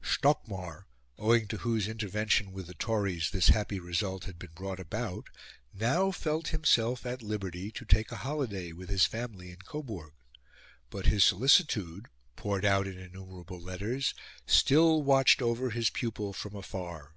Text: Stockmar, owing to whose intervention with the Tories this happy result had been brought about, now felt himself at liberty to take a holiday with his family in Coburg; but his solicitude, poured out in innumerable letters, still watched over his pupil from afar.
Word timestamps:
Stockmar, 0.00 0.84
owing 1.18 1.48
to 1.48 1.56
whose 1.56 1.88
intervention 1.88 2.52
with 2.52 2.68
the 2.68 2.74
Tories 2.74 3.30
this 3.32 3.48
happy 3.48 3.80
result 3.80 4.26
had 4.26 4.38
been 4.38 4.52
brought 4.54 4.78
about, 4.78 5.26
now 5.74 6.12
felt 6.12 6.50
himself 6.54 7.04
at 7.04 7.20
liberty 7.20 7.72
to 7.72 7.84
take 7.84 8.12
a 8.12 8.18
holiday 8.18 8.70
with 8.70 8.90
his 8.90 9.06
family 9.06 9.50
in 9.50 9.56
Coburg; 9.56 10.12
but 10.88 11.06
his 11.06 11.24
solicitude, 11.24 12.06
poured 12.36 12.64
out 12.64 12.86
in 12.86 12.96
innumerable 12.96 13.60
letters, 13.60 14.14
still 14.46 15.02
watched 15.02 15.42
over 15.42 15.70
his 15.70 15.90
pupil 15.90 16.32
from 16.32 16.54
afar. 16.54 17.16